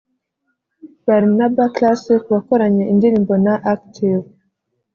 [1.05, 4.25] Barnaba Classic wakoranye indirimbo na Active